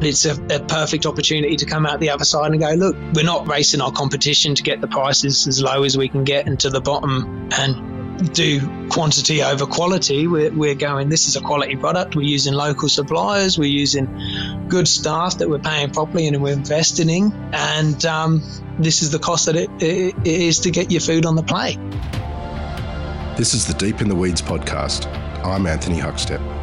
[0.00, 3.24] It's a, a, perfect opportunity to come out the other side and go, look, we're
[3.24, 6.58] not racing our competition to get the prices as low as we can get and
[6.60, 10.28] to the bottom and do quantity over quality.
[10.28, 12.14] We're, we're going, this is a quality product.
[12.14, 13.58] We're using local suppliers.
[13.58, 17.32] We're using good staff that we're paying properly and we're investing in.
[17.52, 18.42] And um,
[18.78, 21.42] this is the cost that it, it, it is to get your food on the
[21.42, 21.78] plate.
[23.36, 25.06] This is the Deep in the Weeds podcast.
[25.44, 26.57] I'm Anthony Huckstep.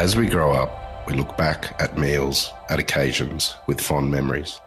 [0.00, 4.58] As we grow up, we look back at meals, at occasions, with fond memories.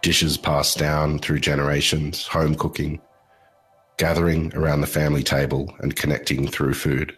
[0.00, 2.98] Dishes passed down through generations, home cooking,
[3.98, 7.14] gathering around the family table and connecting through food.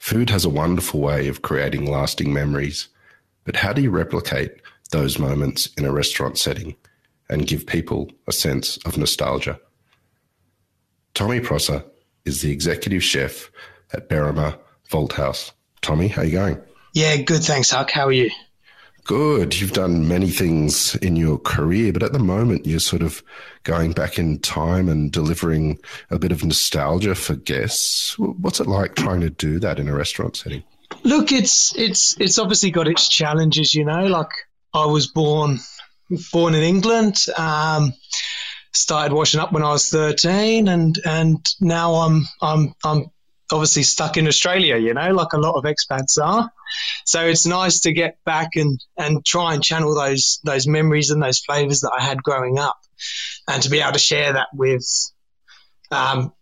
[0.00, 2.88] Food has a wonderful way of creating lasting memories,
[3.44, 6.76] but how do you replicate those moments in a restaurant setting
[7.30, 9.58] and give people a sense of nostalgia?
[11.14, 11.82] Tommy Prosser
[12.26, 13.50] is the executive chef
[13.94, 14.58] at Berrima
[14.90, 15.52] Malthouse.
[15.80, 16.65] Tommy, how are you going?
[16.96, 17.44] Yeah, good.
[17.44, 17.90] Thanks, Huck.
[17.90, 18.30] How are you?
[19.04, 19.60] Good.
[19.60, 23.22] You've done many things in your career, but at the moment you're sort of
[23.64, 28.18] going back in time and delivering a bit of nostalgia for guests.
[28.18, 30.62] What's it like trying to do that in a restaurant setting?
[31.04, 34.06] Look, it's it's it's obviously got its challenges, you know.
[34.06, 34.30] Like
[34.72, 35.58] I was born
[36.32, 37.92] born in England, um,
[38.72, 43.10] started washing up when I was thirteen, and and now I'm I'm I'm
[43.52, 46.50] obviously stuck in Australia, you know, like a lot of expats are.
[47.04, 51.22] So it's nice to get back and, and try and channel those those memories and
[51.22, 52.78] those flavors that I had growing up,
[53.48, 54.86] and to be able to share that with
[55.90, 56.32] um,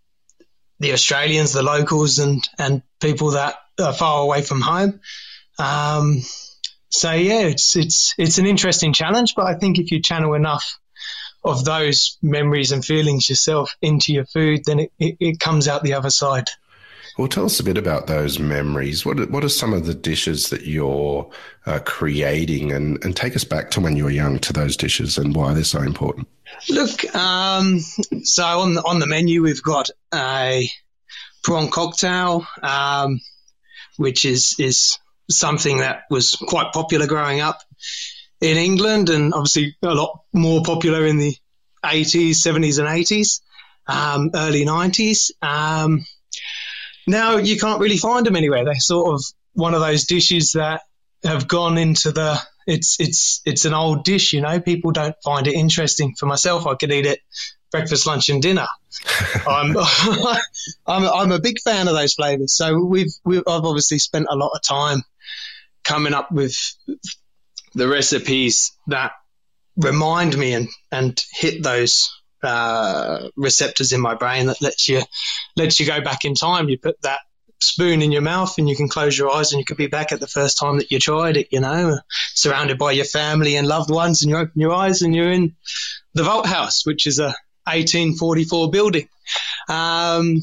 [0.80, 5.00] the Australians, the locals, and and people that are far away from home.
[5.58, 6.22] Um,
[6.88, 10.78] so yeah, it's it's it's an interesting challenge, but I think if you channel enough
[11.44, 15.82] of those memories and feelings yourself into your food, then it, it, it comes out
[15.82, 16.46] the other side.
[17.16, 19.06] Well, tell us a bit about those memories.
[19.06, 21.30] What what are some of the dishes that you're
[21.64, 25.16] uh, creating, and and take us back to when you were young to those dishes
[25.16, 26.26] and why they're so important.
[26.68, 27.80] Look, um,
[28.22, 30.68] so on the, on the menu we've got a
[31.44, 33.20] prawn cocktail, um,
[33.96, 34.98] which is is
[35.30, 37.60] something that was quite popular growing up
[38.40, 41.36] in England, and obviously a lot more popular in the
[41.84, 43.40] 80s, 70s, and 80s,
[43.86, 45.30] um, early 90s.
[45.42, 46.04] Um,
[47.06, 48.64] now you can't really find them anywhere.
[48.64, 50.82] They're sort of one of those dishes that
[51.24, 54.60] have gone into the it's it's it's an old dish, you know.
[54.60, 56.14] People don't find it interesting.
[56.18, 57.20] For myself, I could eat it
[57.70, 58.66] breakfast, lunch, and dinner.
[59.48, 59.76] I'm,
[60.86, 62.54] I'm I'm a big fan of those flavors.
[62.54, 65.02] So we've we've I've obviously spent a lot of time
[65.82, 66.56] coming up with
[67.74, 69.12] the recipes that
[69.76, 72.10] remind me and and hit those
[72.44, 75.02] uh, receptors in my brain that lets you
[75.56, 76.68] lets you go back in time.
[76.68, 77.20] You put that
[77.60, 80.12] spoon in your mouth and you can close your eyes and you could be back
[80.12, 81.98] at the first time that you tried it, you know,
[82.34, 85.54] surrounded by your family and loved ones and you open your eyes and you're in
[86.14, 87.34] the Malthouse, which is a
[87.66, 89.08] 1844 building.
[89.68, 90.42] Um,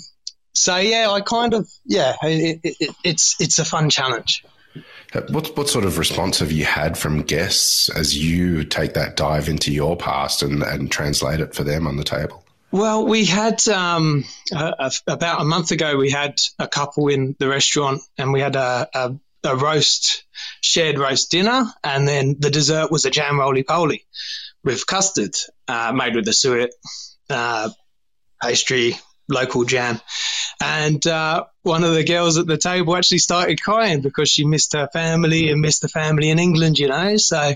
[0.53, 4.43] so yeah, I kind of, yeah, it, it, it's, it's a fun challenge.
[5.29, 9.49] What what sort of response have you had from guests as you take that dive
[9.49, 12.43] into your past and, and translate it for them on the table?
[12.71, 14.23] Well, we had um,
[14.53, 15.97] a, a, about a month ago.
[15.97, 20.23] We had a couple in the restaurant, and we had a, a, a roast,
[20.61, 24.05] shared roast dinner, and then the dessert was a jam roly poly
[24.63, 25.35] with custard
[25.67, 26.73] uh, made with the suet
[27.29, 27.69] uh,
[28.41, 28.95] pastry,
[29.27, 29.99] local jam.
[30.61, 34.73] And uh, one of the girls at the table actually started crying because she missed
[34.73, 37.17] her family and missed the family in England, you know.
[37.17, 37.55] So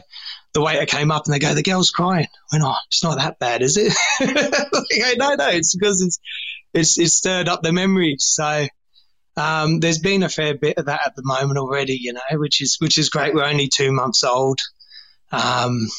[0.54, 3.38] the waiter came up and they go, "The girl's crying." Went, "Oh, it's not that
[3.38, 6.20] bad, is it?" go, "No, no, it's because it's
[6.74, 8.68] it's it's stirred up the memories." So
[9.38, 12.62] um, there's been a fair bit of that at the moment already, you know, which
[12.62, 13.36] is which is great.
[13.36, 14.60] We're only two months old,
[15.32, 15.90] um,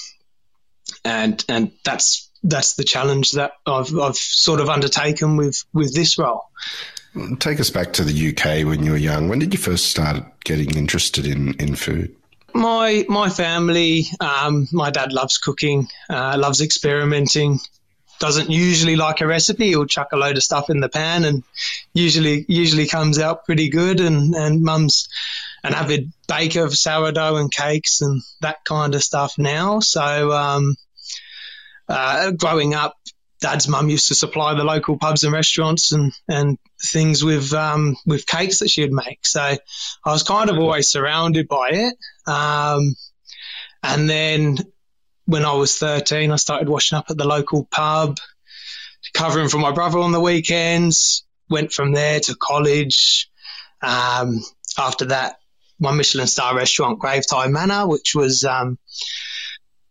[1.05, 6.19] and and that's that's the challenge that I've I've sort of undertaken with with this
[6.19, 6.45] role.
[7.38, 9.28] Take us back to the UK when you were young.
[9.28, 12.15] When did you first start getting interested in, in food?
[12.54, 17.60] My my family, um, my dad loves cooking, uh, loves experimenting.
[18.18, 19.68] Doesn't usually like a recipe.
[19.68, 21.42] He'll chuck a load of stuff in the pan, and
[21.92, 24.01] usually usually comes out pretty good.
[24.01, 25.09] And and mum's
[25.65, 29.80] an avid baker of sourdough and cakes and that kind of stuff now.
[29.80, 30.77] So um,
[31.89, 32.97] uh, growing up,
[33.41, 37.97] dad's mum used to supply the local pubs and restaurants and, and things with um,
[38.06, 39.27] with cakes that she'd make.
[39.27, 39.59] So I
[40.04, 41.97] was kind of always surrounded by it.
[42.27, 42.94] Um,
[43.83, 44.59] and then
[45.27, 48.18] when I was 13, I started washing up at the local pub,
[49.12, 51.24] covering for my brother on the weekends.
[51.48, 53.30] Went from there to college.
[53.80, 54.42] Um,
[54.78, 55.36] after that,
[55.78, 58.78] one Michelin star restaurant, Gravetye Manor, which was um,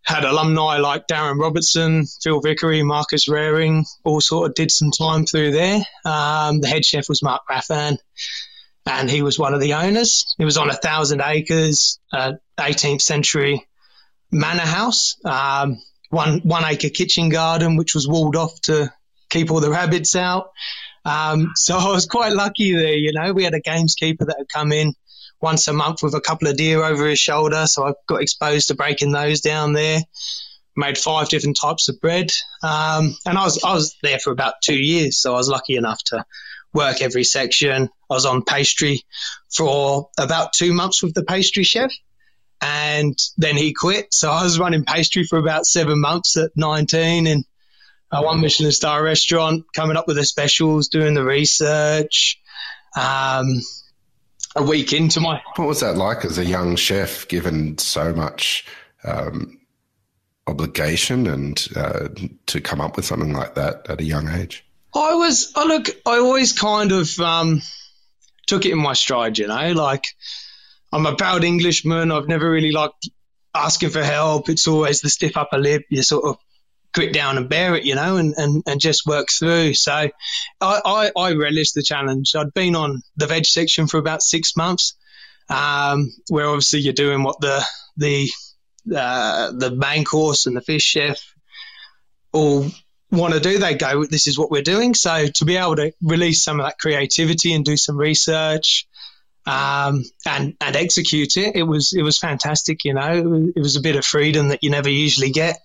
[0.06, 5.26] had alumni like Darren Robertson, Phil Vickery, Marcus Wareing, all sort of did some time
[5.26, 5.82] through there.
[6.06, 7.98] Um, the head chef was Mark Raffan,
[8.86, 10.36] and he was one of the owners.
[10.38, 13.68] It was on a thousand acres, uh, 18th century
[14.32, 18.92] manor house, um, one one acre kitchen garden, which was walled off to
[19.30, 20.52] keep all the rabbits out.
[21.04, 22.96] Um, so I was quite lucky there.
[22.96, 24.94] You know, we had a gameskeeper that had come in
[25.42, 27.68] once a month with a couple of deer over his shoulder.
[27.68, 30.02] So I got exposed to breaking those down there.
[30.78, 34.56] Made five different types of bread, um, and I was I was there for about
[34.62, 35.18] two years.
[35.18, 36.26] So I was lucky enough to
[36.74, 37.90] work every section.
[38.10, 39.04] I was on pastry
[39.56, 41.92] for about two months with the pastry chef,
[42.60, 44.14] and then he quit.
[44.14, 47.46] So I was running pastry for about seven months at 19 and
[48.12, 52.40] a one Michelin star restaurant, coming up with the specials, doing the research.
[52.98, 53.62] Um,
[54.56, 55.42] a week into my.
[55.56, 58.66] What was that like as a young chef, given so much
[59.04, 59.60] um,
[60.48, 62.10] obligation and uh,
[62.48, 64.66] to come up with something like that at a young age?
[64.94, 67.62] I was, I look, I always kind of um,
[68.48, 70.06] took it in my stride, you know, like
[70.94, 72.12] I'm a proud Englishman.
[72.12, 73.10] I've never really liked
[73.54, 74.50] asking for help.
[74.50, 75.84] It's always the stiff upper lip.
[75.90, 76.38] You sort of
[76.96, 79.74] grit down and bear it, you know, and, and, and just work through.
[79.74, 80.12] So I,
[80.62, 82.34] I, I relished the challenge.
[82.36, 84.96] I'd been on the veg section for about six months,
[85.50, 87.64] um, where obviously you're doing what the
[87.98, 88.30] the
[88.96, 91.20] uh, the main course and the fish chef
[92.32, 92.66] all
[93.12, 93.60] want to do.
[93.60, 94.94] They go, this is what we're doing.
[94.96, 98.88] So to be able to release some of that creativity and do some research.
[99.48, 101.56] Um, and and execute it.
[101.56, 103.52] It was it was fantastic, you know.
[103.56, 105.60] It was a bit of freedom that you never usually get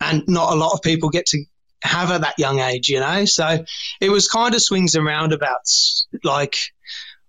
[0.00, 1.44] and not a lot of people get to
[1.82, 3.24] have at that young age, you know.
[3.24, 3.64] So
[4.00, 6.06] it was kind of swings and roundabouts.
[6.24, 6.56] Like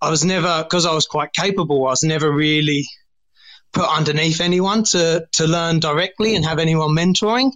[0.02, 1.86] I was never because I was quite capable.
[1.86, 2.88] I was never really
[3.74, 7.52] put underneath anyone to to learn directly and have anyone mentoring.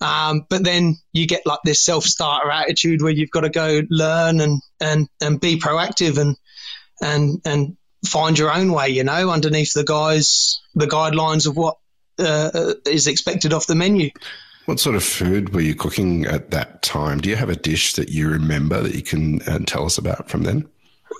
[0.00, 3.82] Um, but then you get like this self starter attitude where you've got to go
[3.88, 6.36] learn and and and be proactive and
[7.00, 8.90] and and find your own way.
[8.90, 11.78] You know, underneath the guys the guidelines of what
[12.18, 14.10] uh, is expected off the menu.
[14.66, 17.20] What sort of food were you cooking at that time?
[17.20, 20.28] Do you have a dish that you remember that you can uh, tell us about
[20.28, 20.68] from then?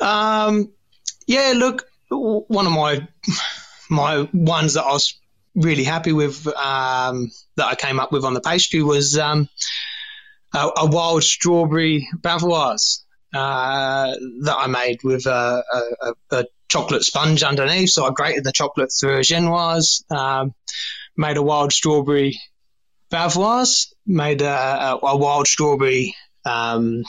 [0.01, 0.73] Um,
[1.29, 3.07] yeah, look, one of my
[3.89, 5.15] my ones that I was
[5.55, 9.49] really happy with um, that I came up with on the pastry was um,
[10.53, 13.03] a, a, wild strawberry bavaroise
[13.33, 15.63] uh, that I made with a,
[16.03, 17.91] a, a, chocolate sponge underneath.
[17.91, 20.53] So I grated the chocolate through a genoise, um,
[21.17, 22.41] made a wild strawberry
[23.11, 26.15] Bavois, made a, a wild strawberry
[26.45, 27.05] um,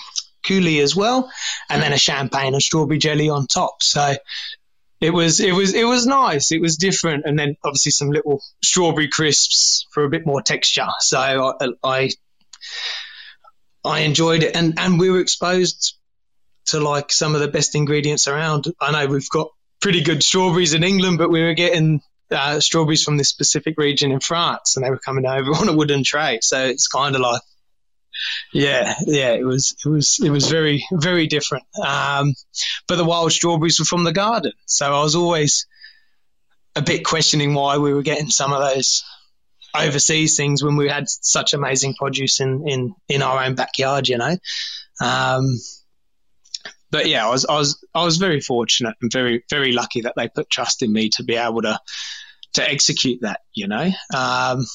[0.45, 1.31] coulis as well,
[1.69, 3.81] and then a champagne and strawberry jelly on top.
[3.83, 4.15] So
[4.99, 6.51] it was it was it was nice.
[6.51, 10.87] It was different, and then obviously some little strawberry crisps for a bit more texture.
[10.99, 11.19] So
[11.59, 12.09] I I,
[13.83, 15.95] I enjoyed it, and and we were exposed
[16.67, 18.65] to like some of the best ingredients around.
[18.79, 22.01] I know we've got pretty good strawberries in England, but we were getting
[22.31, 25.75] uh, strawberries from this specific region in France, and they were coming over on a
[25.75, 26.39] wooden tray.
[26.41, 27.41] So it's kind of like,
[28.53, 31.65] yeah, yeah, it was, it was, it was very, very different.
[31.85, 32.33] Um,
[32.87, 35.67] but the wild strawberries were from the garden, so I was always
[36.75, 39.03] a bit questioning why we were getting some of those
[39.75, 44.17] overseas things when we had such amazing produce in in in our own backyard, you
[44.17, 44.37] know.
[45.01, 45.59] Um,
[46.91, 50.13] but yeah, I was I was I was very fortunate and very very lucky that
[50.15, 51.79] they put trust in me to be able to
[52.53, 53.89] to execute that, you know.
[54.15, 54.65] Um,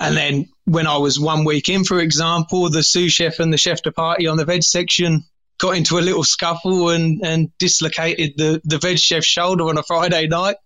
[0.00, 3.58] and then when I was one week in, for example, the sous chef and the
[3.58, 5.24] chef de partie on the veg section
[5.58, 9.82] got into a little scuffle and, and dislocated the, the veg chef's shoulder on a
[9.82, 10.56] Friday night.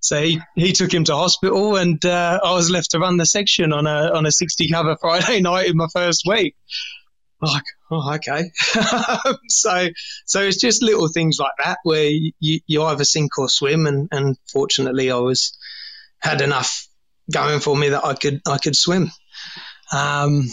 [0.00, 3.24] So he, he took him to hospital, and uh, I was left to run the
[3.24, 6.56] section on a on a sixty cover Friday night in my first week
[7.44, 8.50] like, oh, okay.
[9.48, 9.88] so,
[10.26, 14.08] so it's just little things like that where you, you either sink or swim, and,
[14.12, 15.56] and fortunately, I was
[16.18, 16.86] had enough
[17.30, 19.10] going for me that I could I could swim.
[19.92, 20.48] Um,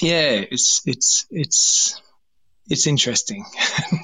[0.00, 2.00] yeah, it's it's it's
[2.68, 3.44] it's interesting.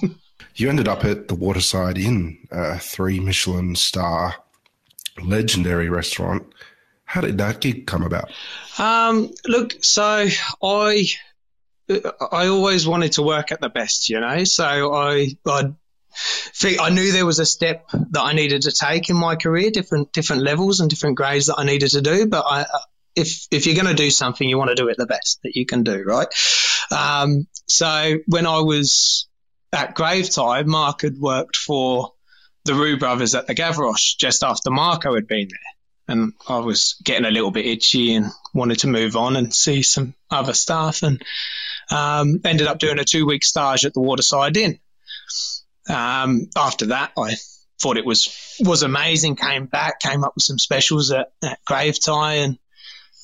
[0.55, 4.37] you ended up at the Waterside Inn, a three Michelin star
[5.23, 6.53] legendary restaurant.
[7.05, 8.31] How did that gig come about?
[8.79, 10.29] Um, look, so
[10.63, 11.09] I
[11.91, 14.45] I always wanted to work at the best, you know.
[14.45, 15.73] So I I
[16.81, 20.13] I knew there was a step that I needed to take in my career, different
[20.13, 22.27] different levels and different grades that I needed to do.
[22.27, 22.67] But I,
[23.15, 25.57] if if you're going to do something, you want to do it the best that
[25.57, 26.29] you can do, right?
[26.91, 29.29] Um, so when I was
[29.73, 32.13] at Gravetye, Mark had worked for
[32.65, 36.15] the Roux brothers at the Gavroche just after Marco had been there.
[36.17, 39.83] And I was getting a little bit itchy and wanted to move on and see
[39.83, 41.03] some other stuff.
[41.03, 41.23] And
[41.91, 44.79] um, ended up doing a two week stage at the Waterside Inn.
[45.89, 47.37] Um, after that, I
[47.81, 49.37] thought it was was amazing.
[49.37, 52.59] Came back, came up with some specials at, at Gravetye, and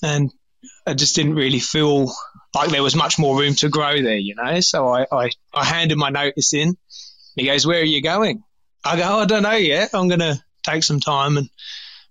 [0.03, 0.33] and
[0.87, 2.13] I just didn't really feel
[2.55, 4.61] like there was much more room to grow there, you know.
[4.61, 6.77] So I, I, I handed my notice in.
[7.37, 8.43] He goes, "Where are you going?"
[8.85, 9.91] I go, "I don't know yet.
[9.95, 11.51] I'm to take some time and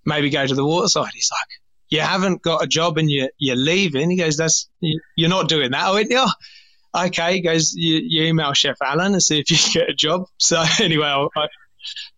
[0.06, 1.48] maybe go to the waterside." He's like,
[1.94, 4.68] "You haven't got a job and you you're leaving." He goes, "That's
[5.16, 6.28] you're not doing that." Went, "Yeah."
[6.96, 9.96] Okay, he goes, you, you email Chef Alain and see if you can get a
[9.96, 10.28] job.
[10.38, 11.48] So anyway, I, I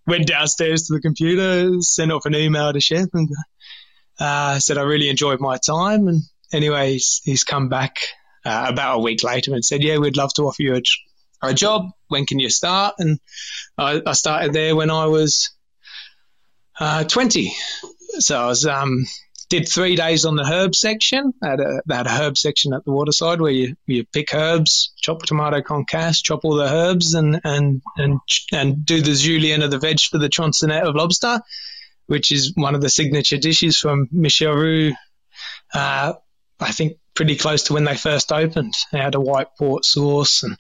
[0.06, 3.30] went downstairs to the computer, sent off an email to Chef and
[4.20, 6.10] uh, said I really enjoyed my time.
[6.10, 7.96] And anyway, he's, he's come back
[8.44, 10.82] uh, about a week later and said, "Yeah, we'd love to offer you a,
[11.48, 11.92] a job.
[12.10, 13.18] When can you start?" And
[13.78, 15.52] I, I started there when I was
[16.82, 17.54] uh, 20.
[18.20, 19.06] So I was um,
[19.50, 21.34] did three days on the herb section.
[21.42, 24.94] Had, a, they had a herb section at the waterside where you, you pick herbs,
[24.98, 28.20] chop tomato concasse, chop all the herbs, and and and
[28.52, 31.42] and do the julienne of the veg for the tronçonnet of lobster,
[32.08, 34.94] which is one of the signature dishes from Michel Roux.
[35.74, 36.14] Uh,
[36.60, 38.74] I think pretty close to when they first opened.
[38.92, 40.58] They had a white port sauce and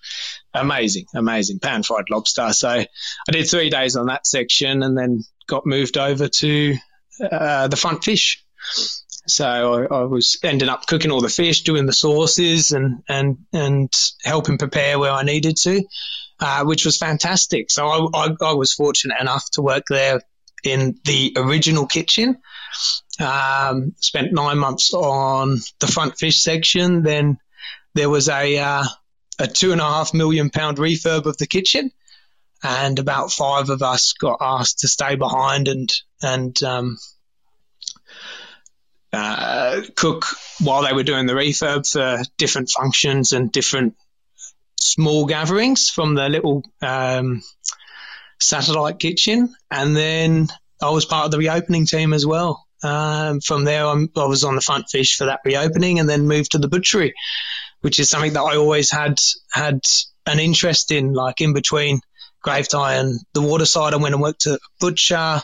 [0.53, 2.53] amazing, amazing pan fried lobster.
[2.53, 2.87] So I
[3.31, 6.75] did three days on that section and then got moved over to
[7.31, 8.44] uh, the front fish
[9.27, 13.37] so I, I, was ending up cooking all the fish, doing the sauces, and and
[13.51, 13.91] and
[14.23, 15.83] helping prepare where I needed to,
[16.39, 17.71] uh, which was fantastic.
[17.71, 20.21] So I, I, I, was fortunate enough to work there
[20.63, 22.37] in the original kitchen.
[23.19, 27.03] Um, spent nine months on the front fish section.
[27.03, 27.39] Then
[27.93, 28.83] there was a uh,
[29.39, 31.91] a two and a half million pound refurb of the kitchen,
[32.61, 35.89] and about five of us got asked to stay behind and
[36.21, 36.97] and um,
[39.15, 40.25] uh, cook
[40.61, 43.95] while they were doing the refurb for different functions and different
[44.79, 47.41] small gatherings from the little um,
[48.39, 49.53] satellite kitchen.
[49.71, 50.47] And then
[50.81, 52.65] I was part of the reopening team as well.
[52.83, 56.27] Um, from there, I'm, i was on the front fish for that reopening, and then
[56.27, 57.13] moved to the butchery,
[57.81, 59.19] which is something that I always had
[59.51, 59.79] had
[60.25, 61.13] an interest in.
[61.13, 62.01] Like in between
[62.45, 65.41] Gravetye and the waterside, I went and worked at butcher.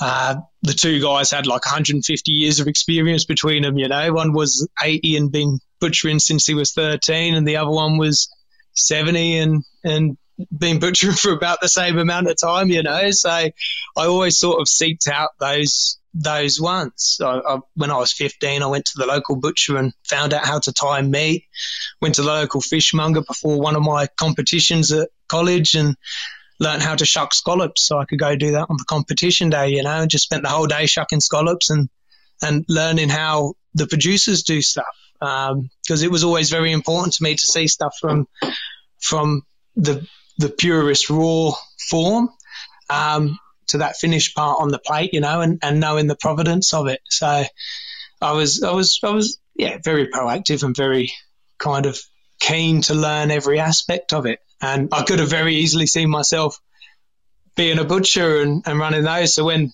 [0.00, 3.78] Uh, the two guys had like 150 years of experience between them.
[3.78, 7.70] You know, one was 80 and been butchering since he was 13, and the other
[7.70, 8.28] one was
[8.74, 10.16] 70 and and
[10.56, 12.68] been butchering for about the same amount of time.
[12.68, 13.52] You know, so I
[13.96, 17.18] always sort of seeked out those those ones.
[17.22, 20.44] I, I, when I was 15, I went to the local butcher and found out
[20.44, 21.44] how to tie meat.
[22.00, 25.96] Went to the local fishmonger before one of my competitions at college and
[26.62, 29.70] learn how to shuck scallops so I could go do that on the competition day,
[29.70, 31.88] you know, just spent the whole day shucking scallops and,
[32.40, 34.96] and learning how the producers do stuff.
[35.18, 38.26] Because um, it was always very important to me to see stuff from
[39.00, 39.42] from
[39.76, 40.06] the
[40.38, 41.52] the purest raw
[41.90, 42.28] form
[42.90, 43.38] um,
[43.68, 46.88] to that finished part on the plate, you know, and, and knowing the providence of
[46.88, 47.00] it.
[47.08, 47.44] So
[48.20, 51.12] I was I was I was yeah very proactive and very
[51.58, 51.98] kind of
[52.40, 54.40] keen to learn every aspect of it.
[54.62, 56.60] And I could have very easily seen myself
[57.56, 59.34] being a butcher and, and running those.
[59.34, 59.72] So when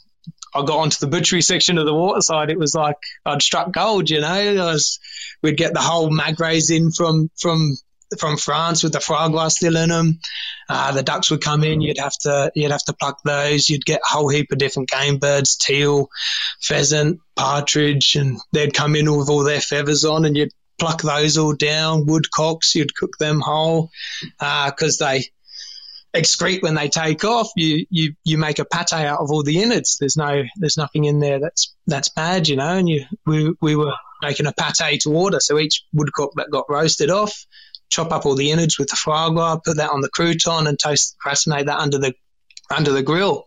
[0.55, 4.11] I got onto the butchery section of the waterside, it was like I'd struck gold,
[4.11, 4.55] you know.
[4.55, 4.99] Was,
[5.43, 7.77] we'd get the whole magrets in from from
[8.19, 10.19] from France with the gras still in them.
[10.69, 11.81] Uh, the ducks would come in.
[11.81, 13.69] You'd have to you'd have to pluck those.
[13.69, 16.09] You'd get a whole heap of different game birds: teal,
[16.63, 21.37] pheasant, partridge, and they'd come in with all their feathers on, and you'd pluck those
[21.39, 22.07] all down.
[22.07, 23.91] Woodcocks, you'd cook them whole
[24.39, 25.25] because uh, they
[26.15, 27.51] excrete when they take off.
[27.57, 29.99] You, you you make a pate out of all the innards.
[29.99, 32.77] There's no there's nothing in there that's that's bad, you know.
[32.77, 35.41] And you we we were making a pate to order.
[35.41, 37.47] So each woodcock that got roasted off,
[37.91, 40.79] chop up all the innards with the foie gras, put that on the crouton, and
[40.79, 42.15] toast crassonade that under the
[42.75, 43.47] under the grill.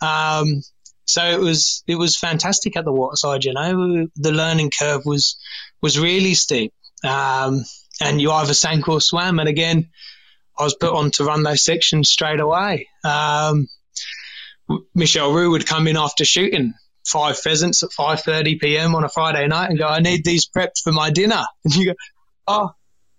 [0.00, 0.62] Um,
[1.06, 3.44] so it was it was fantastic at the waterside.
[3.44, 5.36] You know, the learning curve was
[5.82, 6.72] was really steep,
[7.04, 7.64] um,
[8.00, 9.38] and you either sank or swam.
[9.38, 9.90] And again,
[10.58, 12.88] I was put on to run those sections straight away.
[13.04, 13.68] Um,
[14.94, 16.72] Michel Roux would come in after shooting
[17.06, 18.94] five pheasants at 5:30 p.m.
[18.94, 21.86] on a Friday night and go, "I need these prepped for my dinner." And you
[21.86, 21.94] go,
[22.46, 22.70] "Oh,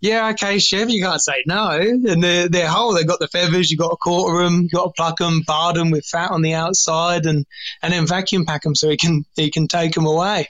[0.06, 1.72] yeah, okay, chef, you can't say no.
[1.72, 2.94] And they're, they're whole.
[2.94, 5.74] They've got the feathers, you've got to quarter them, you've got to pluck them, bar
[5.74, 7.46] them with fat on the outside, and,
[7.82, 10.48] and then vacuum pack them so he can he can take them away.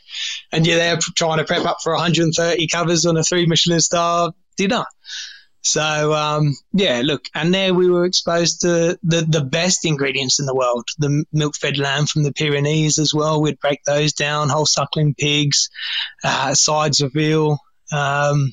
[0.51, 4.33] And you're there trying to prep up for 130 covers on a three Michelin star
[4.57, 4.83] dinner.
[5.61, 10.45] So um, yeah, look, and there we were exposed to the the best ingredients in
[10.45, 13.41] the world: the milk-fed lamb from the Pyrenees as well.
[13.41, 15.69] We'd break those down, whole suckling pigs,
[16.23, 17.57] uh, sides of veal,
[17.91, 18.51] um,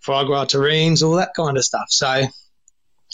[0.00, 1.86] foie terrines, all that kind of stuff.
[1.88, 2.24] So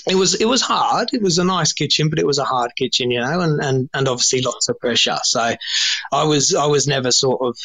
[0.09, 1.11] it was it was hard.
[1.13, 3.91] It was a nice kitchen, but it was a hard kitchen, you know, and, and,
[3.93, 5.19] and obviously lots of pressure.
[5.25, 5.55] So
[6.13, 7.57] I was I was never sort of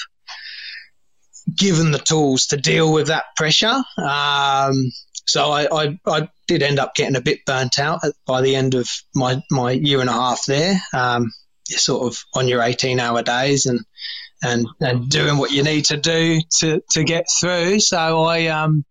[1.56, 3.82] given the tools to deal with that pressure.
[3.98, 4.92] Um,
[5.26, 8.74] so I, I, I, did end up getting a bit burnt out by the end
[8.74, 10.82] of my, my year and a half there.
[10.94, 11.32] Um,
[11.66, 13.80] sort of on your 18 hour days and,
[14.44, 17.80] and, and doing what you need to do to, to get through.
[17.80, 18.84] So I, um,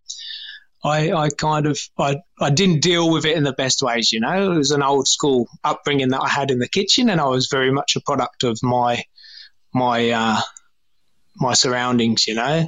[0.83, 4.19] I, I kind of I, I didn't deal with it in the best ways, you
[4.19, 4.51] know.
[4.51, 7.47] It was an old school upbringing that I had in the kitchen, and I was
[7.47, 9.03] very much a product of my
[9.73, 10.41] my uh,
[11.35, 12.67] my surroundings, you know.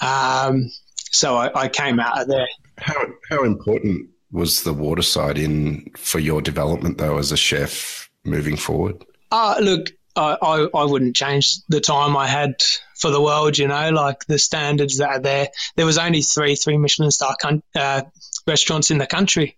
[0.00, 0.70] Um,
[1.10, 2.48] so I, I, came out of there.
[2.78, 8.56] How how important was the Waterside Inn for your development though as a chef moving
[8.56, 9.04] forward?
[9.30, 12.56] Uh, look, I, I, I wouldn't change the time I had
[12.98, 15.48] for the world, you know, like the standards that are there.
[15.76, 18.02] There was only three three Michelin star con- uh,
[18.46, 19.56] restaurants in the country.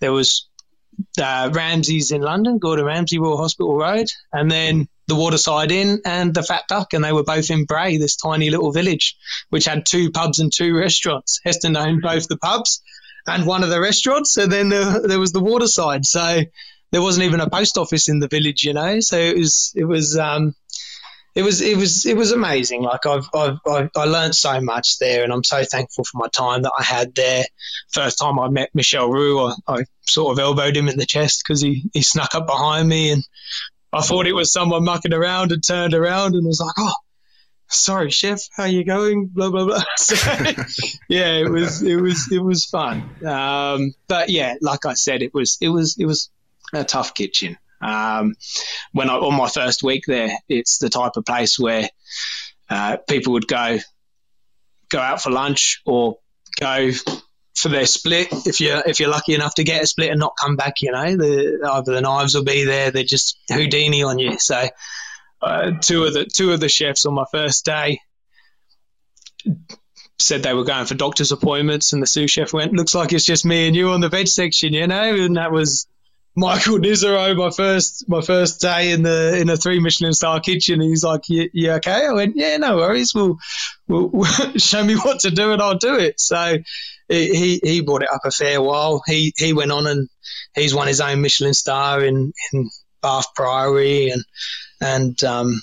[0.00, 0.48] There was
[1.20, 6.32] uh, Ramsay's in London, Gordon Ramsay Royal Hospital Road, and then the Waterside Inn and
[6.32, 9.16] the Fat Duck, and they were both in Bray, this tiny little village,
[9.50, 11.40] which had two pubs and two restaurants.
[11.44, 12.82] Heston owned both the pubs
[13.26, 16.06] and one of the restaurants, and then there, there was the Waterside.
[16.06, 16.42] So
[16.92, 19.00] there wasn't even a post office in the village, you know.
[19.00, 20.54] So it was it was um,
[21.34, 22.82] it was it was it was amazing.
[22.82, 26.28] Like I've, I've, I've I learned so much there, and I'm so thankful for my
[26.28, 27.44] time that I had there.
[27.92, 31.42] First time I met Michel Roux, I, I sort of elbowed him in the chest
[31.44, 33.24] because he he snuck up behind me, and
[33.92, 36.94] I thought it was someone mucking around, and turned around and was like, "Oh,
[37.68, 39.82] sorry, chef, how you going?" Blah blah blah.
[39.96, 40.14] So,
[41.08, 43.10] yeah, it was it was it was fun.
[43.26, 46.30] Um, but yeah, like I said, it was it was it was
[46.72, 47.58] a tough kitchen.
[47.80, 48.34] Um,
[48.92, 51.88] when I on my first week there, it's the type of place where
[52.70, 53.78] uh, people would go
[54.90, 56.18] go out for lunch or
[56.60, 56.90] go
[57.56, 60.34] for their split if you're if you're lucky enough to get a split and not
[60.40, 60.82] come back.
[60.82, 64.38] You know, the, either the knives will be there, they're just Houdini on you.
[64.38, 64.68] So
[65.42, 68.00] uh, two of the two of the chefs on my first day
[70.18, 73.24] said they were going for doctor's appointments, and the sous chef went, "Looks like it's
[73.24, 75.86] just me and you on the veg section," you know, and that was
[76.36, 80.80] Michael Nizzero, my first my first day in the in a three Michelin star kitchen.
[80.80, 83.14] He's like, "You, you okay?" I went, "Yeah, no worries.
[83.14, 83.38] We'll,
[83.86, 86.56] we'll, we'll, show me what to do and I'll do it." So
[87.08, 89.02] he he brought it up a fair while.
[89.06, 90.08] He he went on and
[90.54, 92.70] he's won his own Michelin star in in
[93.00, 94.24] Bath Priory and
[94.80, 95.62] and um,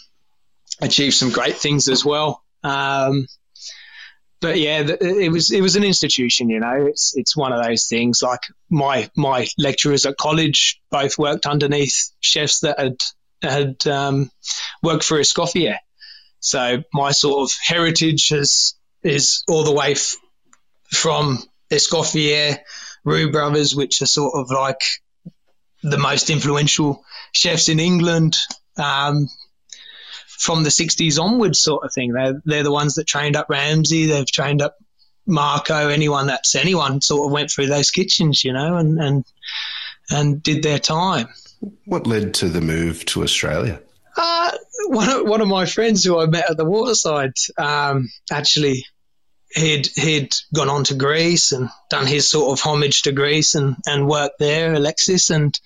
[0.81, 2.41] achieved some great things as well.
[2.63, 3.27] Um,
[4.41, 6.49] but yeah, it was it was an institution.
[6.49, 8.21] You know, it's it's one of those things.
[8.21, 12.97] Like my my lecturers at college both worked underneath chefs that had
[13.41, 14.31] had um,
[14.81, 15.77] worked for Escoffier.
[16.39, 18.73] So my sort of heritage has
[19.03, 20.15] is all the way f-
[20.91, 21.39] from
[21.71, 22.57] Escoffier,
[23.05, 24.81] Roux Brothers, which are sort of like
[25.83, 28.37] the most influential chefs in England.
[28.77, 29.27] Um,
[30.41, 32.13] from the 60s onwards, sort of thing.
[32.13, 34.75] They're, they're the ones that trained up Ramsay, they've trained up
[35.27, 39.25] Marco, anyone that's anyone sort of went through those kitchens, you know, and, and,
[40.09, 41.27] and did their time.
[41.85, 43.79] What led to the move to Australia?
[44.17, 44.51] Uh,
[44.87, 48.83] one, of, one of my friends who I met at the waterside um, actually
[49.53, 53.75] he'd he'd gone on to Greece and done his sort of homage to Greece and,
[53.85, 55.57] and worked there, Alexis, and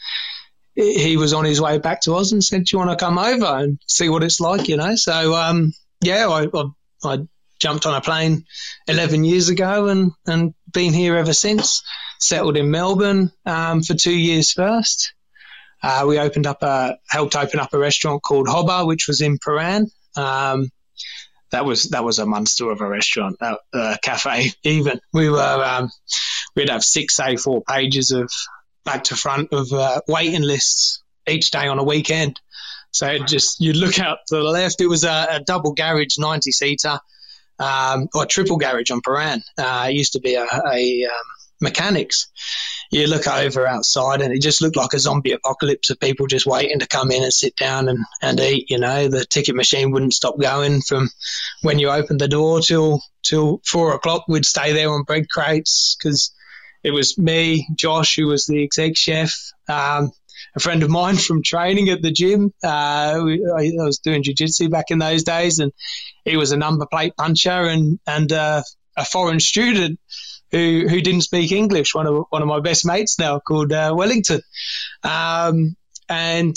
[0.75, 3.17] he was on his way back to Oz and said, "Do you want to come
[3.17, 4.95] over and see what it's like?" You know.
[4.95, 6.65] So um, yeah, I, I,
[7.03, 7.17] I
[7.59, 8.45] jumped on a plane
[8.87, 11.83] 11 years ago and and been here ever since.
[12.19, 15.13] Settled in Melbourne um, for two years first.
[15.83, 19.37] Uh, we opened up a helped open up a restaurant called Hobba, which was in
[19.37, 19.87] Prahran.
[20.15, 20.69] Um,
[21.51, 24.51] that was that was a monster of a restaurant, a uh, cafe.
[24.63, 25.89] Even we were um,
[26.55, 28.31] we'd have six A4 pages of
[28.85, 32.39] back to front of uh, waiting lists each day on a weekend.
[32.91, 34.79] So just you look out to the left.
[34.79, 36.99] It was a, a double garage, ninety seater,
[37.59, 39.41] um, or triple garage on Prahran.
[39.57, 41.25] Uh, it used to be a, a um,
[41.59, 42.27] mechanics.
[42.91, 46.45] You look over outside, and it just looked like a zombie apocalypse of people just
[46.45, 48.69] waiting to come in and sit down and, and eat.
[48.69, 51.09] You know, the ticket machine wouldn't stop going from
[51.63, 54.25] when you opened the door till till four o'clock.
[54.27, 56.31] We'd stay there on bread crates because
[56.85, 59.33] it was me, Josh, who was the exec chef,
[59.67, 60.11] um,
[60.55, 62.53] a friend of mine from training at the gym.
[62.63, 62.67] Uh,
[63.57, 65.71] I, I, was doing jiu-jitsu back in those days, and
[66.25, 68.61] he was a number plate puncher and and uh,
[68.95, 69.99] a foreign student
[70.51, 71.95] who who didn't speak English.
[71.95, 74.41] One of one of my best mates now called uh, Wellington,
[75.03, 75.75] um,
[76.07, 76.55] and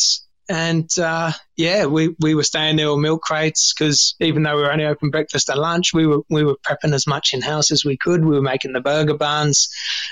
[0.48, 4.62] and uh, yeah, we, we were staying there with milk crates because even though we
[4.62, 7.70] were only open breakfast and lunch, we were we were prepping as much in house
[7.70, 8.24] as we could.
[8.24, 9.68] We were making the burger buns,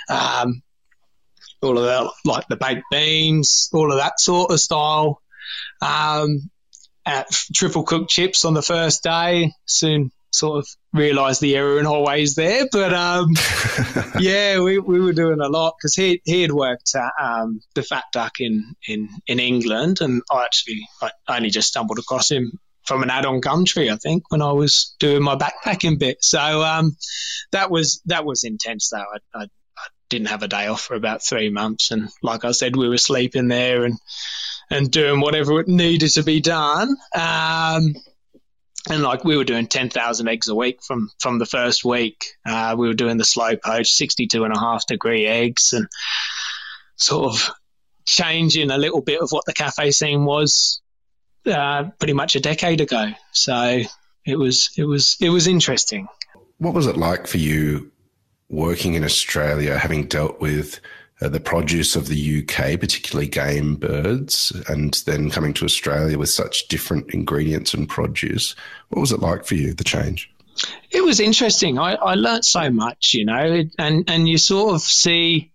[0.09, 0.63] um,
[1.63, 5.21] all of that, like the baked beans, all of that sort of style.
[5.81, 6.51] Um,
[7.07, 9.53] at triple cooked chips on the first day.
[9.65, 12.67] Soon sort of realised the error in our ways there.
[12.71, 13.35] But um,
[14.19, 17.83] yeah, we, we were doing a lot because he he had worked at um, the
[17.83, 22.59] Fat Duck in, in, in England, and I actually I only just stumbled across him
[22.87, 26.19] from an ad on Gumtree, I think, when I was doing my backpacking bit.
[26.23, 26.97] So um,
[27.53, 28.99] that was that was intense, though.
[28.99, 32.53] I, I, I didn't have a day off for about three months, and like I
[32.53, 33.99] said, we were sleeping there and
[34.71, 36.97] and doing whatever it needed to be done.
[37.15, 37.95] Um,
[38.89, 42.25] and like we were doing 10,000 eggs a week from, from the first week.
[42.45, 45.89] Uh, we were doing the slow poach, 62 and a half degree eggs and
[46.97, 47.51] sort of
[48.05, 50.81] changing a little bit of what the cafe scene was
[51.47, 53.11] uh, pretty much a decade ago.
[53.33, 53.83] So
[54.25, 56.09] it was, it was, it was interesting.
[56.59, 57.91] What was it like for you
[58.49, 60.81] working in Australia, having dealt with
[61.21, 66.29] uh, the produce of the UK, particularly game birds, and then coming to Australia with
[66.29, 68.55] such different ingredients and produce.
[68.89, 70.31] What was it like for you, the change?
[70.91, 71.79] It was interesting.
[71.79, 75.53] I, I learnt so much, you know, and, and you sort of see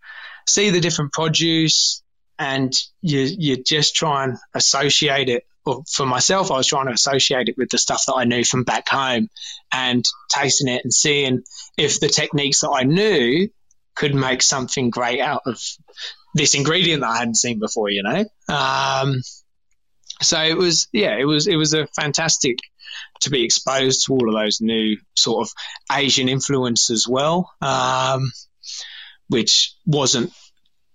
[0.48, 2.02] see the different produce
[2.40, 6.94] and you you just try and associate it or for myself I was trying to
[6.94, 9.30] associate it with the stuff that I knew from back home
[9.72, 11.44] and tasting it and seeing
[11.78, 13.50] if the techniques that I knew
[14.02, 15.62] could make something great out of
[16.34, 18.26] this ingredient that I hadn't seen before, you know.
[18.52, 19.22] Um,
[20.24, 22.58] so it was, yeah, it was it was a fantastic
[23.22, 25.54] to be exposed to all of those new sort of
[25.96, 28.32] Asian influence as well, um,
[29.28, 30.34] which wasn't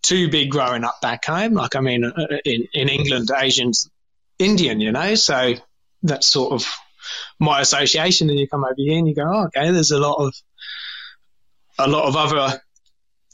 [0.03, 1.55] too big growing up back home.
[1.55, 3.89] Like I mean, uh, in in England, Asians
[4.41, 5.55] Indian, you know, so
[6.03, 6.67] that's sort of
[7.39, 8.31] my association.
[8.31, 10.35] And you come over here and you go, oh, okay, there's a lot of
[11.79, 12.61] a lot of other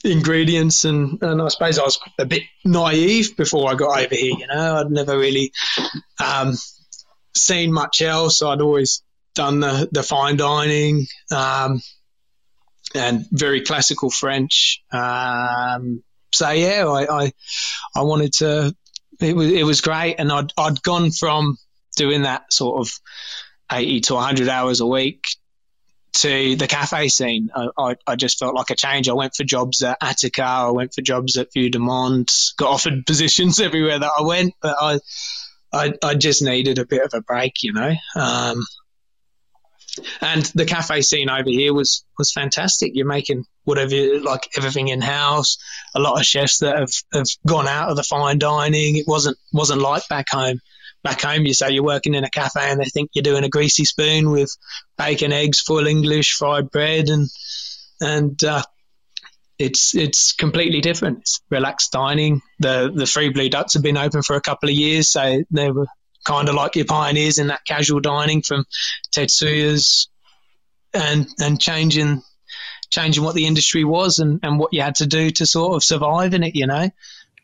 [0.03, 4.35] ingredients and, and I suppose I was a bit naive before I got over here,
[4.37, 5.51] you know, I'd never really
[6.23, 6.55] um,
[7.35, 8.41] seen much else.
[8.41, 9.01] I'd always
[9.35, 11.81] done the, the fine dining um,
[12.93, 14.83] and very classical French.
[14.91, 17.31] Um, so yeah, I, I,
[17.95, 18.75] I wanted to,
[19.19, 20.15] it was, it was great.
[20.19, 21.57] And I'd, I'd gone from
[21.95, 22.91] doing that sort of
[23.71, 25.23] 80 to 100 hours a week
[26.13, 27.49] to the cafe scene.
[27.55, 29.09] I, I, I, just felt like a change.
[29.09, 32.69] I went for jobs at Attica, I went for jobs at Vue de Monde, got
[32.69, 34.99] offered positions everywhere that I went, but I,
[35.73, 37.93] I, I just needed a bit of a break, you know.
[38.15, 38.63] Um,
[40.21, 42.93] and the cafe scene over here was was fantastic.
[42.95, 45.57] You're making whatever like everything in house.
[45.93, 48.97] A lot of chefs that have, have gone out of the fine dining.
[48.97, 50.59] It wasn't wasn't like back home
[51.03, 53.49] back home, you say you're working in a cafe and they think you're doing a
[53.49, 54.55] greasy spoon with
[54.97, 57.29] bacon, eggs, full English, fried bread, and
[58.01, 58.63] and uh,
[59.59, 61.19] it's it's completely different.
[61.19, 62.41] It's relaxed dining.
[62.59, 65.71] The the Three Blue Ducks have been open for a couple of years, so they
[65.71, 65.87] were
[66.25, 68.65] kind of like your pioneers in that casual dining from
[69.11, 70.07] Tetsuya's
[70.93, 72.21] and and changing
[72.89, 75.83] changing what the industry was and, and what you had to do to sort of
[75.83, 76.89] survive in it, you know.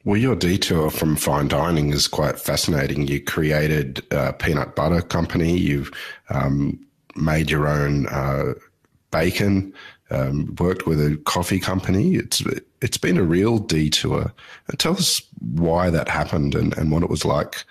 [0.06, 3.08] Well, your detour from fine dining is quite fascinating.
[3.08, 5.58] You created a peanut butter company.
[5.58, 5.92] You've
[6.30, 6.80] um,
[7.16, 8.54] made your own uh,
[9.12, 9.74] bacon.
[10.12, 12.16] Um, worked with a coffee company.
[12.16, 12.42] It's
[12.82, 14.34] it's been a real detour.
[14.80, 17.64] Tell us why that happened and, and what it was like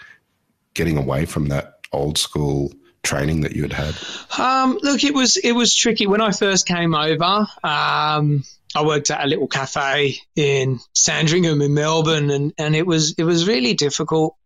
[0.75, 3.95] getting away from that old school training that you had had.
[4.39, 7.47] Um, look, it was it was tricky when I first came over.
[7.65, 13.15] Um, I worked at a little cafe in Sandringham in Melbourne, and, and it was
[13.19, 14.37] it was really difficult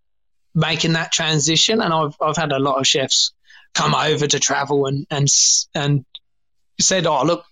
[0.54, 1.80] making that transition.
[1.80, 3.32] And I've I've had a lot of chefs
[3.74, 5.28] come over to travel and and
[5.74, 6.04] and
[6.80, 7.44] said, "Oh, look,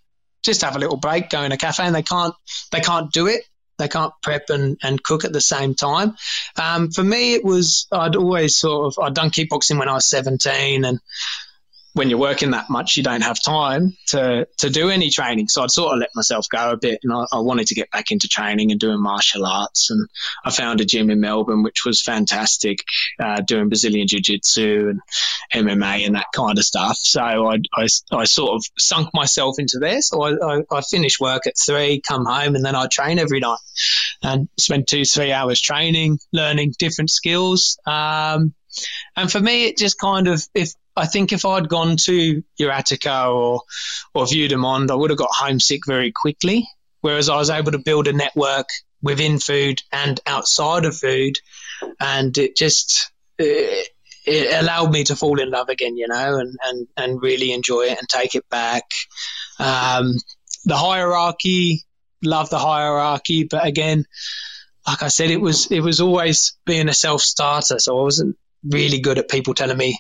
[0.43, 2.35] just have a little break, go in a cafe," and they can't
[2.71, 3.43] they can't do it.
[3.79, 6.15] They can't prep and, and cook at the same time.
[6.61, 10.07] Um, for me, it was I'd always sort of I'd done kickboxing when I was
[10.07, 11.01] seventeen, and
[11.93, 15.49] when you're working that much, you don't have time to, to do any training.
[15.49, 17.91] So I'd sort of let myself go a bit and I, I, wanted to get
[17.91, 19.91] back into training and doing martial arts.
[19.91, 20.09] And
[20.45, 22.85] I found a gym in Melbourne, which was fantastic,
[23.19, 25.01] uh, doing Brazilian Jiu Jitsu and
[25.53, 26.97] MMA and that kind of stuff.
[26.99, 30.01] So I, I, I sort of sunk myself into there.
[30.01, 33.41] So I, I, I finished work at three, come home, and then I train every
[33.41, 33.59] night
[34.23, 37.79] and spend two, three hours training, learning different skills.
[37.87, 38.55] Um,
[39.17, 42.71] and for me, it just kind of, if I think if I'd gone to your
[42.71, 43.63] Attica or
[44.15, 46.69] or Vue de Monde, I would have got homesick very quickly.
[47.01, 48.69] whereas I was able to build a network
[49.03, 51.39] within food and outside of food,
[51.99, 53.89] and it just it,
[54.27, 57.83] it allowed me to fall in love again, you know, and and and really enjoy
[57.83, 58.85] it and take it back.
[59.59, 60.15] Um,
[60.65, 61.83] the hierarchy,
[62.23, 64.05] love the hierarchy, but again,
[64.87, 68.37] like I said, it was it was always being a self starter, so I wasn't
[68.63, 69.99] really good at people telling me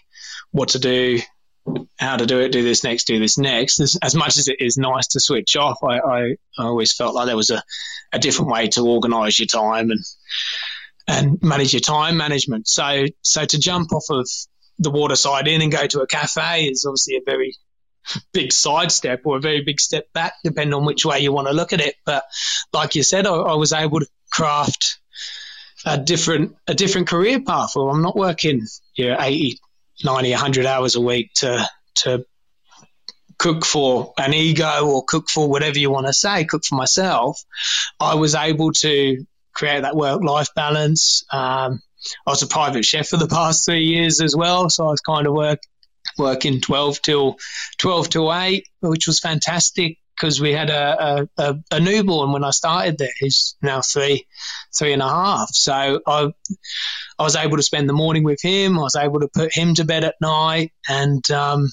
[0.53, 1.21] what to do,
[1.99, 3.81] how to do it, do this next, do this next.
[3.81, 6.21] As, as much as it is nice to switch off, I, I,
[6.59, 7.63] I always felt like there was a,
[8.13, 10.01] a different way to organise your time and
[11.09, 12.69] and manage your time management.
[12.69, 14.29] So so to jump off of
[14.79, 17.57] the Waterside Inn and go to a cafe is obviously a very
[18.33, 21.55] big sidestep or a very big step back, depending on which way you want to
[21.55, 21.97] look at it.
[22.05, 22.25] But
[22.73, 24.99] like you said, I, I was able to craft
[25.85, 27.73] a different a different career path.
[27.77, 29.59] Well, I'm not working you know, 80,
[30.05, 32.25] 90, 100 hours a week to to
[33.39, 37.41] cook for an ego or cook for whatever you want to say, cook for myself.
[37.99, 41.25] I was able to create that work life balance.
[41.33, 41.81] Um,
[42.27, 45.01] I was a private chef for the past three years as well, so I was
[45.01, 45.61] kind of work
[46.19, 47.37] working 12 till
[47.79, 52.51] 12 till 8 which was fantastic because we had a, a, a, newborn when I
[52.51, 54.27] started there who's now three
[54.77, 55.49] three and a half.
[55.51, 56.33] So I
[57.19, 58.79] I was able to spend the morning with him.
[58.79, 61.69] I was able to put him to bed at night and um,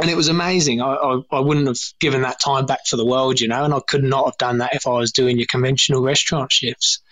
[0.00, 0.80] and it was amazing.
[0.80, 3.74] I, I, I wouldn't have given that time back for the world you know and
[3.74, 7.02] I could not have done that if I was doing your conventional restaurant shifts.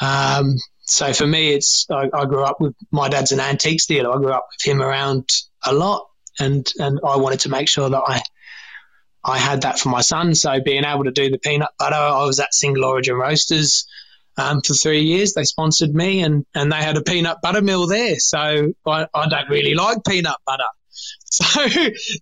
[0.00, 4.12] Um, so for me it's I, I grew up with my dad's an antiques dealer.
[4.12, 5.28] I grew up with him around
[5.64, 6.08] a lot,
[6.40, 8.22] and and I wanted to make sure that I
[9.28, 10.34] I had that for my son.
[10.34, 13.86] So being able to do the peanut butter, I was at Single Origin Roasters
[14.38, 15.34] um, for three years.
[15.34, 18.18] They sponsored me, and and they had a peanut butter mill there.
[18.18, 20.64] So I, I don't really like peanut butter.
[21.30, 21.66] So,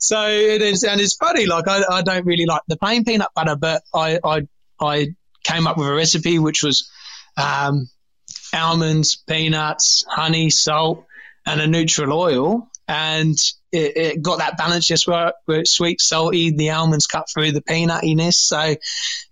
[0.01, 1.47] so it is, and it's funny.
[1.47, 4.43] Like I, I don't really like the plain peanut butter, but I, I,
[4.81, 5.15] I
[5.45, 6.91] came up with a recipe which was
[7.37, 7.89] um,
[8.53, 11.05] almonds, peanuts, honey, salt,
[11.47, 13.37] and a neutral oil, and
[13.73, 17.53] it, it, got that balance just where, where, it's sweet, salty, the almonds cut through
[17.53, 18.77] the peanutiness, so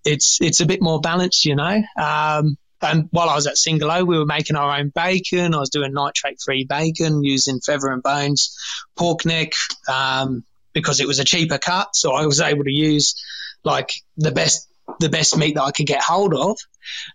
[0.05, 1.83] it's it's a bit more balanced, you know.
[1.97, 5.55] Um, and while I was at Single O, we were making our own bacon.
[5.55, 8.59] I was doing nitrate-free bacon using feather and bones
[8.97, 9.53] pork neck
[9.89, 13.15] um, because it was a cheaper cut, so I was able to use
[13.63, 14.69] like the best
[15.01, 16.59] the best meat that I could get hold of,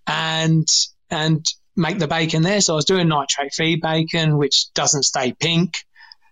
[0.07, 0.67] and
[1.11, 2.61] and make the bacon there.
[2.61, 5.83] So I was doing nitrate-free bacon, which doesn't stay pink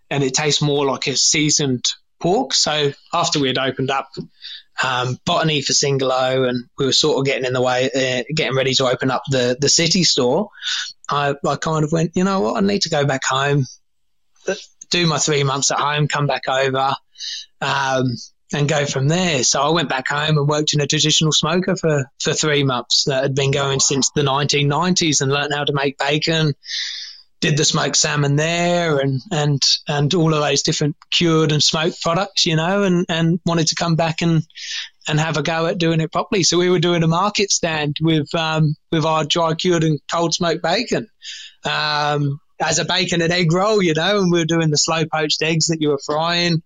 [0.10, 1.86] and it tastes more like a seasoned
[2.20, 2.54] pork.
[2.54, 4.10] So after we had opened up
[4.84, 8.24] um, Botany for Single O and we were sort of getting in the way, uh,
[8.34, 10.50] getting ready to open up the, the city store,
[11.10, 13.66] I, I kind of went, you know what, I need to go back home,
[14.90, 16.96] do my three months at home, come back over,
[17.62, 18.16] um,
[18.54, 19.44] and go from there.
[19.44, 23.06] So I went back home and worked in a traditional smoker for, for three months
[23.06, 26.54] that had been going since the 1990s and learned how to make bacon,
[27.48, 32.02] did the smoked salmon there and and and all of those different cured and smoked
[32.02, 34.46] products, you know, and and wanted to come back and
[35.08, 36.44] and have a go at doing it properly.
[36.44, 40.34] So we were doing a market stand with um, with our dry cured and cold
[40.34, 41.08] smoked bacon.
[41.64, 45.06] Um, as a bacon and egg roll, you know, and we were doing the slow
[45.06, 46.64] poached eggs that you were frying,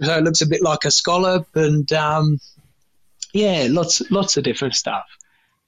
[0.00, 2.38] so it looks a bit like a scallop, and um,
[3.34, 5.04] yeah, lots lots of different stuff.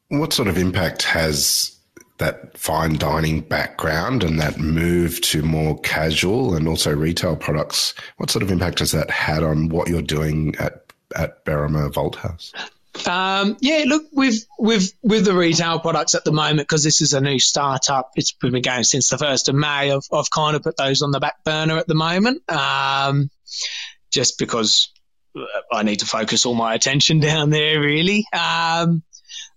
[0.08, 1.73] What sort of impact has
[2.18, 8.30] that fine dining background and that move to more casual and also retail products, what
[8.30, 10.84] sort of impact has that had on what you're doing at
[11.16, 12.52] at Berrima Malthouse?
[13.08, 17.12] Um, yeah, look, with with with the retail products at the moment, because this is
[17.12, 19.90] a new startup, it's been going since the first of May.
[19.90, 23.30] I've, I've kind of put those on the back burner at the moment, um,
[24.12, 24.92] just because
[25.72, 28.26] I need to focus all my attention down there, really.
[28.32, 29.02] Um,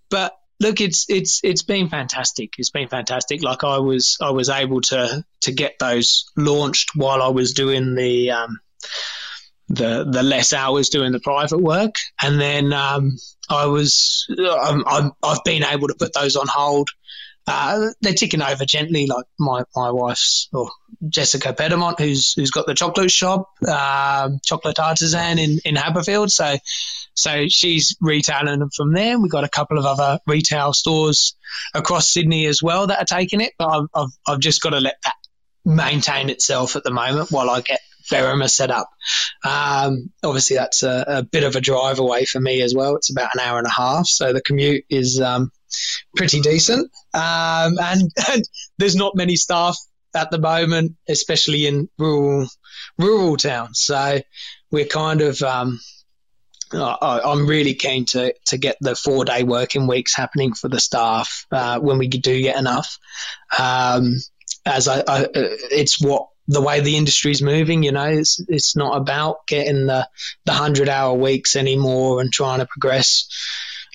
[0.09, 2.53] but look, it's it's it's been fantastic.
[2.57, 3.43] It's been fantastic.
[3.43, 7.95] Like I was I was able to to get those launched while I was doing
[7.95, 8.59] the um,
[9.69, 13.17] the the less hours doing the private work, and then um,
[13.49, 16.89] I was I'm, I've been able to put those on hold.
[17.49, 20.69] Uh, they're ticking over gently, like my, my wife's or
[21.07, 26.29] Jessica Pedemont, who's who's got the chocolate shop, um, chocolate artisan in in Haberfield.
[26.29, 26.57] So
[27.17, 29.19] so she's retailing them from there.
[29.19, 31.35] We've got a couple of other retail stores
[31.73, 34.79] across Sydney as well that are taking it, but I've, I've, I've just got to
[34.79, 35.15] let that
[35.65, 38.89] maintain itself at the moment while I get Berrima set up.
[39.43, 42.95] Um, obviously, that's a, a, bit of a drive away for me as well.
[42.95, 45.51] It's about an hour and a half, so the commute is um,
[46.15, 46.91] pretty decent.
[47.13, 48.43] Um, and, and,
[48.77, 49.75] there's not many staff
[50.15, 52.47] at the moment, especially in rural
[52.97, 53.79] rural towns.
[53.79, 54.21] So
[54.71, 55.79] we're kind of um,
[56.73, 60.79] I, I'm really keen to, to get the four day working weeks happening for the
[60.79, 62.97] staff uh, when we do get enough.
[63.57, 64.15] Um,
[64.65, 67.83] as I, I, it's what the way the industry is moving.
[67.83, 70.07] You know, it's it's not about getting the
[70.45, 73.27] the hundred hour weeks anymore and trying to progress.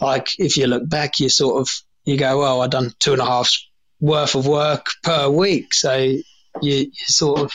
[0.01, 1.69] Like if you look back, you sort of
[2.05, 3.55] you go, well, I've done two and a half
[4.01, 6.23] worth of work per week, so you,
[6.63, 7.53] you sort of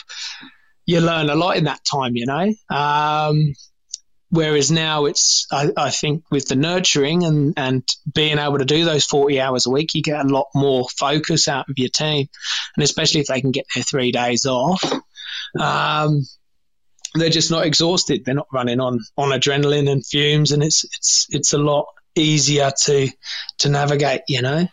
[0.86, 2.16] you learn a lot in that time.
[2.16, 2.54] You know.
[2.74, 3.54] Um,
[4.30, 8.84] Whereas now it's, I, I, think, with the nurturing and, and being able to do
[8.84, 12.28] those 40 hours a week, you get a lot more focus out of your team.
[12.76, 14.84] And especially if they can get their three days off,
[15.58, 16.26] um,
[17.14, 18.24] they're just not exhausted.
[18.24, 20.52] They're not running on, on adrenaline and fumes.
[20.52, 23.08] And it's, it's, it's a lot easier to,
[23.58, 24.66] to navigate, you know?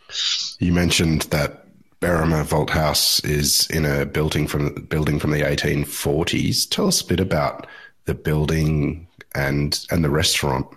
[0.60, 1.66] You mentioned that
[2.02, 6.70] Berrima Vault House is in a building from building from the 1840s.
[6.70, 7.68] Tell us a bit about
[8.06, 10.68] the building, and and the restaurant.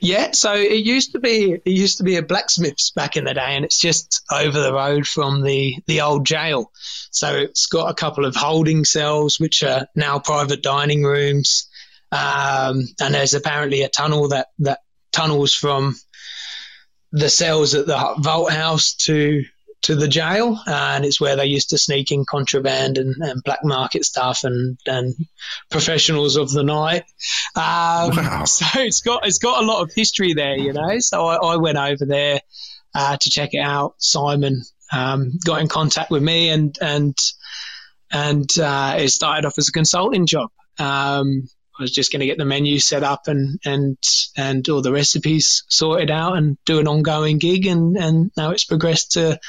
[0.00, 3.34] Yeah, so it used to be it used to be a blacksmith's back in the
[3.34, 6.70] day, and it's just over the road from the the old jail.
[7.10, 11.68] So it's got a couple of holding cells, which are now private dining rooms,
[12.10, 14.80] um, and there's apparently a tunnel that that
[15.12, 15.96] tunnels from
[17.12, 19.44] the cells at the vault house to
[19.82, 23.64] to the jail, and it's where they used to sneak in contraband and, and black
[23.64, 25.14] market stuff and, and
[25.70, 27.04] professionals of the night.
[27.54, 28.44] Um, wow.
[28.52, 30.98] So it's got it's got a lot of history there, you know.
[30.98, 32.40] So I, I went over there
[32.94, 33.94] uh, to check it out.
[33.98, 37.16] Simon um, got in contact with me, and and
[38.10, 40.50] and uh, it started off as a consulting job.
[40.78, 41.48] Um,
[41.82, 43.98] I was just going to get the menu set up and and
[44.36, 48.64] and all the recipes sorted out and do an ongoing gig, and and now it's
[48.64, 49.40] progressed to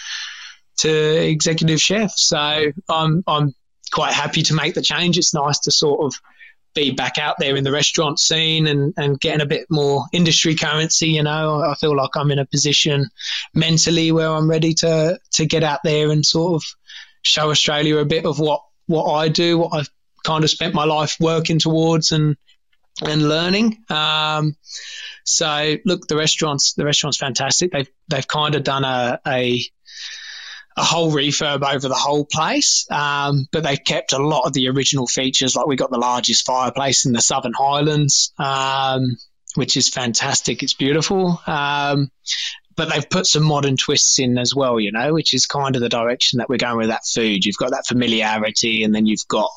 [0.77, 2.11] to executive chef.
[2.15, 3.53] So I'm I'm
[3.91, 5.19] quite happy to make the change.
[5.19, 6.19] It's nice to sort of
[6.73, 10.55] be back out there in the restaurant scene and, and getting a bit more industry
[10.55, 11.09] currency.
[11.09, 13.09] You know, I feel like I'm in a position
[13.53, 16.63] mentally where I'm ready to to get out there and sort of
[17.21, 19.89] show Australia a bit of what what I do, what I've
[20.23, 22.37] kind of spent my life working towards and
[23.01, 23.83] and learning.
[23.89, 24.55] Um,
[25.23, 27.71] so look, the restaurants the restaurant's fantastic.
[27.71, 29.63] They've they've kind of done a a,
[30.77, 34.69] a whole refurb over the whole place, um, but they've kept a lot of the
[34.69, 35.55] original features.
[35.55, 38.33] Like we got the largest fireplace in the Southern Highlands.
[38.37, 39.17] Um,
[39.55, 40.63] which is fantastic.
[40.63, 41.39] It's beautiful.
[41.45, 42.09] Um,
[42.75, 45.81] but they've put some modern twists in as well, you know, which is kind of
[45.81, 47.45] the direction that we're going with that food.
[47.45, 49.49] You've got that familiarity, and then you've got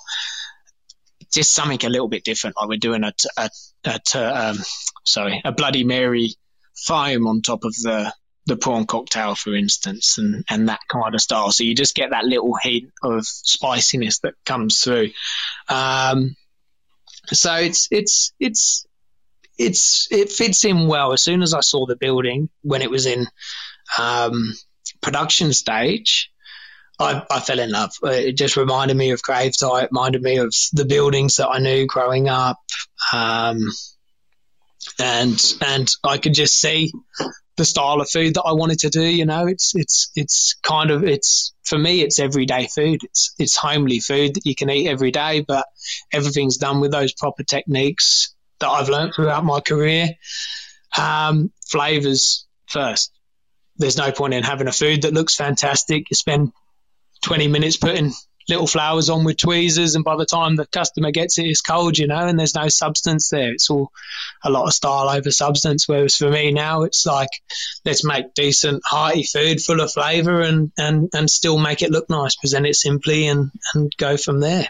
[1.36, 2.56] just something a little bit different.
[2.56, 3.50] Like we're doing a, a,
[3.84, 4.00] a
[4.48, 4.58] um,
[5.04, 6.34] sorry, a Bloody Mary
[6.74, 8.12] foam on top of the
[8.46, 11.50] the prawn cocktail, for instance, and, and that kind of style.
[11.50, 15.10] So you just get that little hint of spiciness that comes through.
[15.68, 16.36] Um,
[17.26, 18.86] so it's it's it's
[19.58, 21.12] it's it fits in well.
[21.12, 23.26] As soon as I saw the building when it was in
[23.98, 24.54] um,
[25.02, 26.30] production stage,
[26.98, 27.92] I, I fell in love.
[28.02, 29.82] It just reminded me of Gravetye.
[29.82, 32.58] It reminded me of the buildings that I knew growing up.
[33.12, 33.70] Um,
[34.98, 36.92] and and I could just see
[37.56, 39.02] the style of food that I wanted to do.
[39.02, 43.02] You know, it's it's it's kind of it's for me it's everyday food.
[43.02, 45.66] It's it's homely food that you can eat every day, but
[46.12, 50.10] everything's done with those proper techniques that I've learned throughout my career.
[50.96, 53.12] Um, flavors first.
[53.78, 56.10] There's no point in having a food that looks fantastic.
[56.10, 56.52] You spend
[57.26, 58.12] 20 minutes putting
[58.48, 61.98] little flowers on with tweezers, and by the time the customer gets it, it's cold,
[61.98, 63.52] you know, and there's no substance there.
[63.52, 63.90] It's all
[64.44, 65.88] a lot of style over substance.
[65.88, 67.30] Whereas for me now, it's like
[67.84, 72.08] let's make decent, hearty food full of flavour and, and, and still make it look
[72.08, 74.68] nice, present it simply, and, and go from there.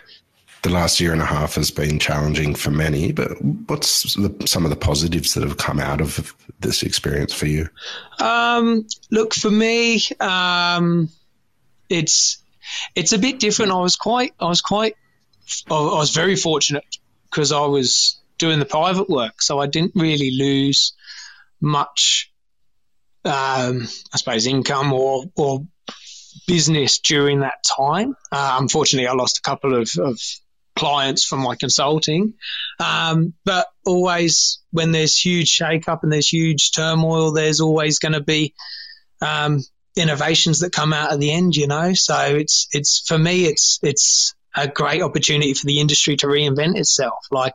[0.62, 3.30] The last year and a half has been challenging for many, but
[3.68, 7.68] what's the, some of the positives that have come out of this experience for you?
[8.18, 11.10] Um, look, for me, um,
[11.88, 12.38] it's
[12.94, 13.72] it's a bit different.
[13.72, 14.96] I was quite I was quite
[15.70, 16.84] I was very fortunate
[17.30, 20.92] because I was doing the private work, so I didn't really lose
[21.60, 22.32] much.
[23.24, 25.66] Um, I suppose income or or
[26.46, 28.14] business during that time.
[28.30, 30.18] Uh, unfortunately, I lost a couple of, of
[30.76, 32.34] clients from my consulting.
[32.78, 38.12] Um, but always, when there's huge shake up and there's huge turmoil, there's always going
[38.12, 38.54] to be
[39.20, 39.60] um,
[39.96, 41.94] innovations that come out at the end, you know.
[41.94, 46.78] So it's it's for me it's it's a great opportunity for the industry to reinvent
[46.78, 47.26] itself.
[47.30, 47.54] Like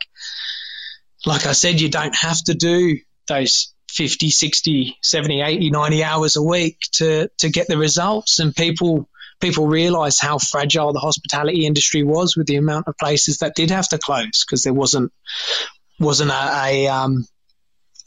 [1.25, 6.35] like I said, you don't have to do those 50, 60, 70, 80, 90 hours
[6.35, 9.07] a week to to get the results and people
[9.39, 13.71] people realize how fragile the hospitality industry was with the amount of places that did
[13.71, 15.11] have to close because there wasn't
[15.99, 17.25] wasn't a, a um,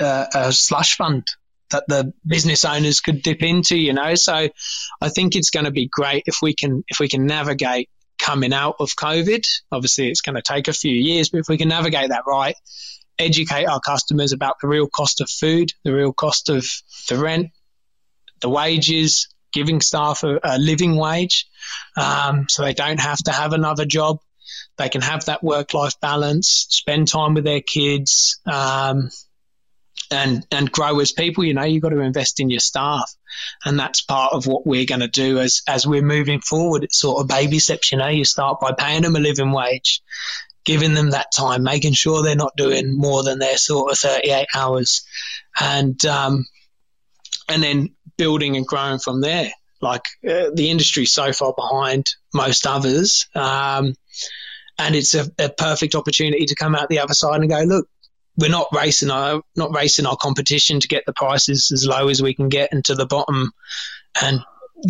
[0.00, 1.26] a, a slush fund
[1.74, 4.14] that the business owners could dip into, you know.
[4.14, 4.48] So
[5.00, 8.54] I think it's going to be great if we can if we can navigate coming
[8.54, 9.44] out of COVID.
[9.72, 12.54] Obviously, it's going to take a few years, but if we can navigate that right,
[13.18, 16.64] educate our customers about the real cost of food, the real cost of
[17.08, 17.50] the rent,
[18.40, 21.46] the wages, giving staff a, a living wage,
[21.96, 24.20] um, so they don't have to have another job.
[24.76, 29.10] They can have that work life balance, spend time with their kids, um,
[30.10, 31.44] and and grow as people.
[31.44, 33.12] You know, you've got to invest in your staff,
[33.64, 36.84] and that's part of what we're going to do as as we're moving forward.
[36.84, 37.92] It's sort of baby steps.
[37.92, 40.02] You know, you start by paying them a living wage,
[40.64, 44.30] giving them that time, making sure they're not doing more than their sort of thirty
[44.30, 45.04] eight hours,
[45.60, 46.46] and um,
[47.48, 49.50] and then building and growing from there.
[49.80, 53.26] Like uh, the industry's so far behind most others.
[53.34, 53.94] Um,
[54.78, 57.88] and it's a, a, perfect opportunity to come out the other side and go, look,
[58.36, 62.20] we're not racing our not racing our competition to get the prices as low as
[62.20, 63.52] we can get into the bottom
[64.20, 64.40] and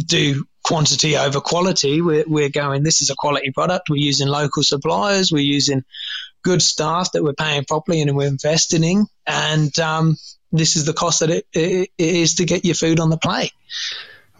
[0.06, 2.00] do quantity over quality.
[2.00, 3.90] We're, we're going, this is a quality product.
[3.90, 5.30] We're using local suppliers.
[5.30, 5.84] We're using
[6.42, 9.06] good staff that we're paying properly and we're investing in.
[9.26, 10.16] And um,
[10.52, 13.18] this is the cost that it, it, it is to get your food on the
[13.18, 13.52] plate.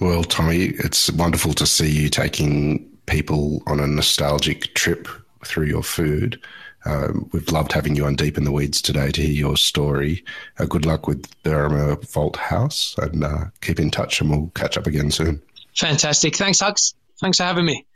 [0.01, 5.07] Well, Tommy, it's wonderful to see you taking people on a nostalgic trip
[5.45, 6.41] through your food.
[6.87, 10.25] Um, we've loved having you on Deep in the Weeds today to hear your story.
[10.59, 14.77] Uh, good luck with Berrima Vault House and uh, keep in touch and we'll catch
[14.77, 15.41] up again soon.
[15.77, 16.37] Fantastic.
[16.37, 16.95] Thanks, Hugs.
[17.21, 17.87] Thanks for having me.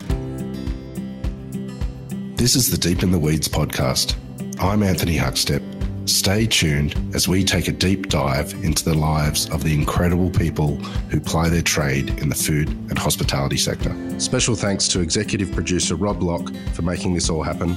[2.37, 4.17] This is the Deep in the Weeds podcast.
[4.61, 5.63] I'm Anthony Huckstep.
[6.09, 10.77] Stay tuned as we take a deep dive into the lives of the incredible people
[11.11, 13.95] who ply their trade in the food and hospitality sector.
[14.19, 17.77] Special thanks to executive producer Rob Locke for making this all happen